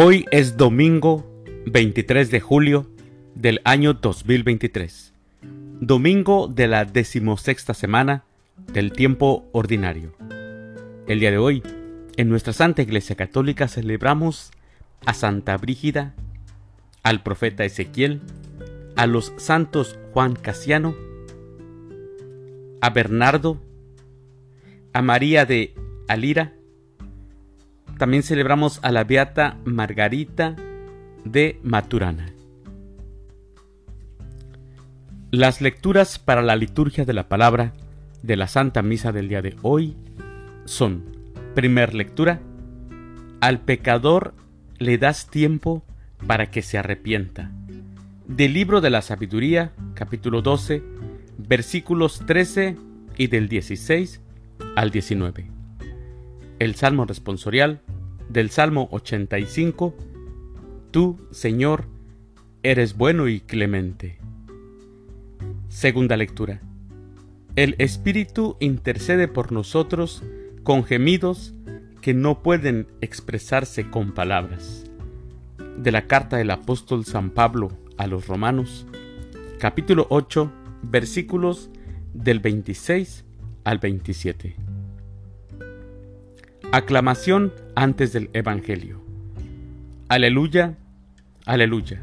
[0.00, 1.28] Hoy es domingo
[1.66, 2.86] 23 de julio
[3.34, 5.12] del año 2023,
[5.80, 8.22] domingo de la decimosexta semana
[8.72, 10.14] del tiempo ordinario.
[11.08, 11.64] El día de hoy,
[12.16, 14.52] en nuestra Santa Iglesia Católica celebramos
[15.04, 16.14] a Santa Brígida,
[17.02, 18.20] al profeta Ezequiel,
[18.94, 20.94] a los santos Juan Casiano,
[22.80, 23.60] a Bernardo,
[24.92, 25.74] a María de
[26.06, 26.52] Alira,
[27.98, 30.56] también celebramos a la Beata Margarita
[31.24, 32.32] de Maturana.
[35.30, 37.74] Las lecturas para la liturgia de la palabra
[38.22, 39.96] de la Santa Misa del día de hoy
[40.64, 41.04] son,
[41.54, 42.40] primer lectura,
[43.40, 44.34] al pecador
[44.78, 45.82] le das tiempo
[46.26, 47.50] para que se arrepienta.
[48.26, 50.82] Del libro de la sabiduría, capítulo 12,
[51.36, 52.76] versículos 13
[53.16, 54.20] y del 16
[54.76, 55.57] al 19.
[56.58, 57.82] El Salmo responsorial
[58.28, 59.94] del Salmo 85,
[60.90, 61.84] Tú, Señor,
[62.64, 64.18] eres bueno y clemente.
[65.68, 66.60] Segunda lectura.
[67.54, 70.24] El Espíritu intercede por nosotros
[70.64, 71.54] con gemidos
[72.00, 74.84] que no pueden expresarse con palabras.
[75.76, 78.84] De la carta del apóstol San Pablo a los Romanos,
[79.60, 80.50] capítulo 8,
[80.82, 81.70] versículos
[82.14, 83.24] del 26
[83.62, 84.67] al 27.
[86.70, 89.00] Aclamación antes del Evangelio.
[90.08, 90.76] Aleluya,
[91.46, 92.02] aleluya.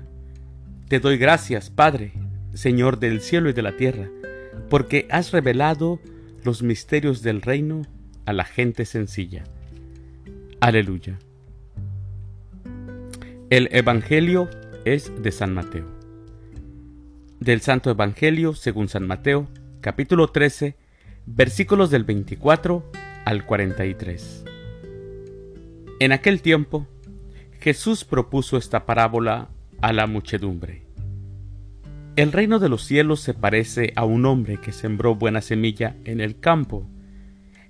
[0.88, 2.14] Te doy gracias, Padre,
[2.56, 4.10] Señor del cielo y de la tierra,
[4.68, 6.00] porque has revelado
[6.44, 7.84] los misterios del reino
[8.26, 9.44] a la gente sencilla.
[10.62, 11.20] Aleluya.
[13.52, 14.50] El Evangelio
[14.84, 15.86] es de San Mateo.
[17.40, 19.48] Del Santo Evangelio según San Mateo,
[19.82, 20.76] capítulo 13,
[21.28, 22.84] versículos del 24
[23.26, 24.55] al 43.
[25.98, 26.88] En aquel tiempo,
[27.62, 29.48] Jesús propuso esta parábola
[29.82, 30.86] a la muchedumbre.
[32.18, 36.20] El reino de los cielos se parece a un hombre que sembró buena semilla en
[36.20, 36.86] el campo,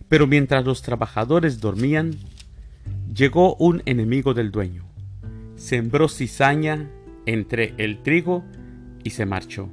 [0.09, 2.16] pero mientras los trabajadores dormían,
[3.14, 4.85] llegó un enemigo del dueño,
[5.56, 6.90] sembró cizaña
[7.28, 8.44] entre el trigo
[9.03, 9.69] y se marchó.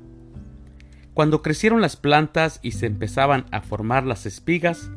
[1.15, 4.91] Cuando crecieron las plantas y se empezaban a formar las espigas,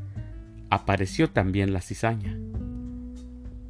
[0.70, 2.38] apareció también la cizaña.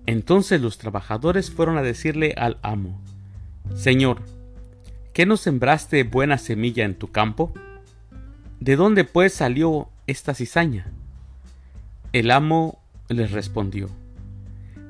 [0.05, 2.99] Entonces los trabajadores fueron a decirle al amo,
[3.73, 4.21] Señor,
[5.13, 7.53] ¿qué no sembraste buena semilla en tu campo?
[8.59, 10.91] ¿De dónde pues salió esta cizaña?
[12.13, 12.79] El amo
[13.09, 13.89] les respondió,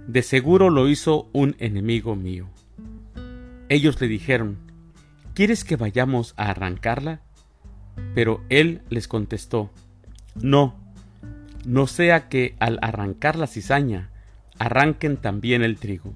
[0.07, 2.47] De seguro lo hizo un enemigo mío.
[3.69, 4.57] Ellos le dijeron,
[5.33, 7.21] ¿Quieres que vayamos a arrancarla?
[8.13, 9.71] Pero él les contestó,
[10.35, 10.75] No,
[11.65, 14.09] no sea que al arrancar la cizaña
[14.59, 16.13] arranquen también el trigo.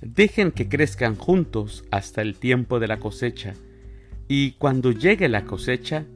[0.00, 3.54] Dejen que crezcan juntos hasta el tiempo de la cosecha,
[4.28, 6.06] y cuando llegue la cosecha,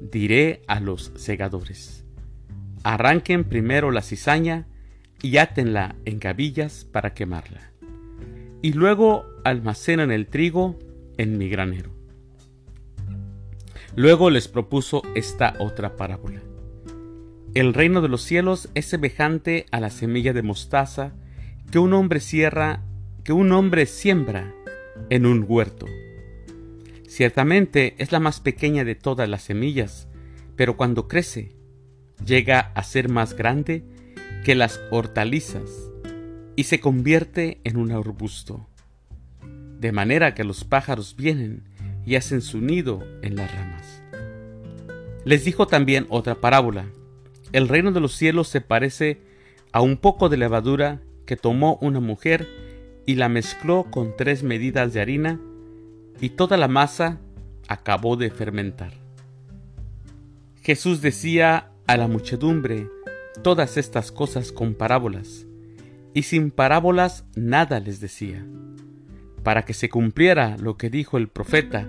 [0.00, 2.04] diré a los segadores,
[2.84, 4.66] arranquen primero la cizaña
[5.20, 7.72] y átenla en gavillas para quemarla,
[8.62, 10.78] y luego almacenen el trigo
[11.16, 11.90] en mi granero.
[13.96, 16.47] Luego les propuso esta otra parábola.
[17.54, 21.12] El reino de los cielos es semejante a la semilla de mostaza
[21.70, 22.82] que un hombre cierra,
[23.24, 24.54] que un hombre siembra
[25.08, 25.86] en un huerto.
[27.08, 30.08] Ciertamente es la más pequeña de todas las semillas,
[30.56, 31.56] pero cuando crece,
[32.24, 33.82] llega a ser más grande
[34.44, 35.90] que las hortalizas
[36.54, 38.68] y se convierte en un arbusto,
[39.80, 41.64] de manera que los pájaros vienen
[42.04, 44.02] y hacen su nido en las ramas.
[45.24, 46.86] Les dijo también otra parábola
[47.52, 49.20] el reino de los cielos se parece
[49.72, 52.48] a un poco de levadura que tomó una mujer
[53.06, 55.40] y la mezcló con tres medidas de harina
[56.20, 57.20] y toda la masa
[57.68, 58.92] acabó de fermentar.
[60.62, 62.88] Jesús decía a la muchedumbre
[63.42, 65.46] todas estas cosas con parábolas,
[66.12, 68.44] y sin parábolas nada les decía,
[69.42, 71.88] para que se cumpliera lo que dijo el profeta,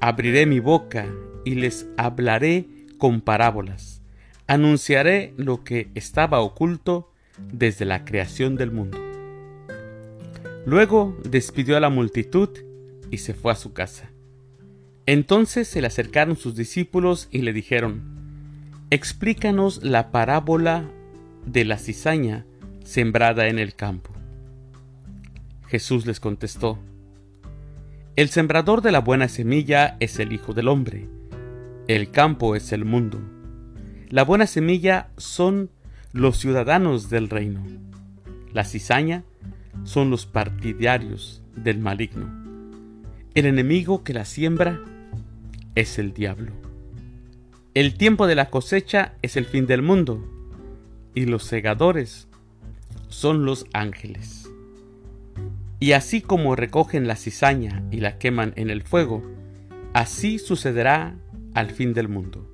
[0.00, 1.06] abriré mi boca
[1.44, 4.03] y les hablaré con parábolas
[4.46, 7.10] anunciaré lo que estaba oculto
[7.52, 8.98] desde la creación del mundo.
[10.66, 12.48] Luego despidió a la multitud
[13.10, 14.10] y se fue a su casa.
[15.06, 18.02] Entonces se le acercaron sus discípulos y le dijeron,
[18.90, 20.84] Explícanos la parábola
[21.46, 22.46] de la cizaña
[22.84, 24.10] sembrada en el campo.
[25.66, 26.78] Jesús les contestó,
[28.16, 31.08] El sembrador de la buena semilla es el Hijo del Hombre,
[31.88, 33.33] el campo es el mundo.
[34.14, 35.70] La buena semilla son
[36.12, 37.64] los ciudadanos del reino.
[38.52, 39.24] La cizaña
[39.82, 42.28] son los partidarios del maligno.
[43.34, 44.80] El enemigo que la siembra
[45.74, 46.52] es el diablo.
[47.74, 50.24] El tiempo de la cosecha es el fin del mundo
[51.12, 52.28] y los segadores
[53.08, 54.48] son los ángeles.
[55.80, 59.24] Y así como recogen la cizaña y la queman en el fuego,
[59.92, 61.16] así sucederá
[61.52, 62.53] al fin del mundo.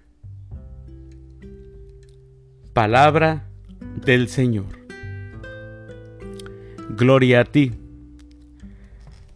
[2.73, 3.49] Palabra
[4.05, 4.67] del Señor.
[6.95, 7.73] Gloria a ti,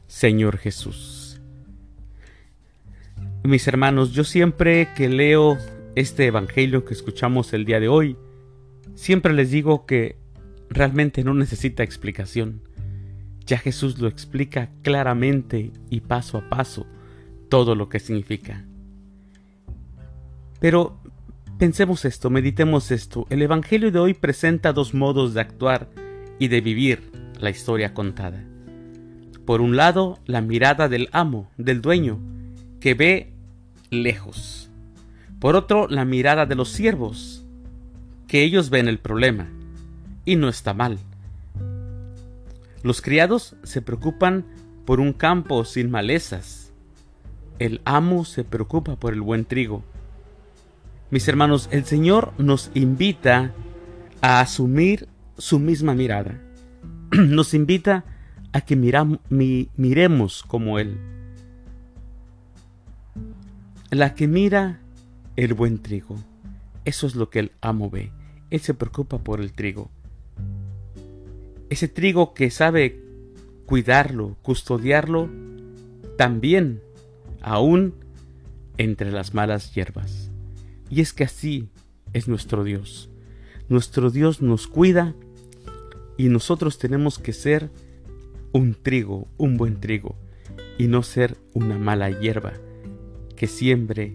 [0.07, 1.41] Señor Jesús.
[3.43, 5.57] Mis hermanos, yo siempre que leo
[5.95, 8.15] este Evangelio que escuchamos el día de hoy,
[8.93, 10.15] siempre les digo que
[10.69, 12.61] realmente no necesita explicación.
[13.45, 16.87] Ya Jesús lo explica claramente y paso a paso
[17.49, 18.63] todo lo que significa.
[20.61, 21.01] Pero
[21.57, 23.25] pensemos esto, meditemos esto.
[23.29, 25.89] El Evangelio de hoy presenta dos modos de actuar
[26.39, 28.43] y de vivir la historia contada.
[29.45, 32.19] Por un lado, la mirada del amo, del dueño,
[32.79, 33.33] que ve
[33.89, 34.69] lejos.
[35.39, 37.45] Por otro, la mirada de los siervos,
[38.27, 39.47] que ellos ven el problema.
[40.25, 40.97] Y no está mal.
[42.81, 44.45] Los criados se preocupan
[44.85, 46.73] por un campo sin malezas.
[47.59, 49.83] El amo se preocupa por el buen trigo.
[51.11, 53.53] Mis hermanos, el Señor nos invita
[54.21, 55.07] a asumir
[55.37, 56.41] su misma mirada.
[57.11, 58.05] nos invita
[58.51, 60.97] a que miremos como Él.
[63.91, 64.79] La que mira
[65.35, 66.17] el buen trigo,
[66.85, 68.11] eso es lo que el amo ve.
[68.49, 69.89] Él se preocupa por el trigo.
[71.69, 73.01] Ese trigo que sabe
[73.65, 75.29] cuidarlo, custodiarlo,
[76.17, 76.81] también,
[77.41, 77.93] aún
[78.77, 80.24] entre las malas hierbas.
[80.89, 81.69] Y es que así
[82.13, 83.09] es nuestro Dios.
[83.69, 85.15] Nuestro Dios nos cuida
[86.17, 87.69] y nosotros tenemos que ser
[88.51, 90.15] un trigo, un buen trigo,
[90.77, 92.53] y no ser una mala hierba
[93.35, 94.13] que siembre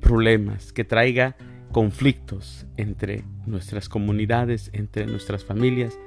[0.00, 1.36] problemas, que traiga
[1.72, 5.98] conflictos entre nuestras comunidades, entre nuestras familias,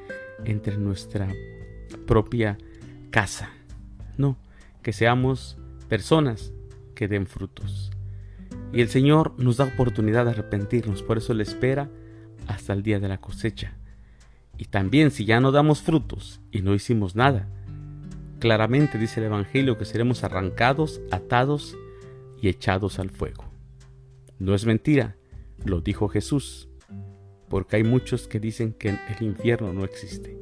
[0.45, 1.33] entre nuestra
[2.05, 2.57] propia
[3.09, 3.49] casa.
[4.17, 4.37] No,
[4.81, 5.57] que seamos
[5.87, 6.51] personas
[6.95, 7.90] que den frutos.
[8.73, 11.89] Y el Señor nos da oportunidad de arrepentirnos, por eso le espera
[12.47, 13.77] hasta el día de la cosecha.
[14.57, 17.47] Y también si ya no damos frutos y no hicimos nada,
[18.39, 21.77] claramente dice el Evangelio que seremos arrancados, atados
[22.41, 23.45] y echados al fuego.
[24.39, 25.17] No es mentira,
[25.65, 26.69] lo dijo Jesús,
[27.49, 30.37] porque hay muchos que dicen que el infierno no existe.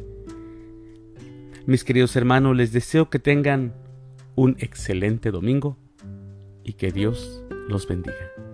[1.66, 3.74] Mis queridos hermanos, les deseo que tengan
[4.36, 5.78] un excelente domingo
[6.64, 8.49] y que Dios los bendiga.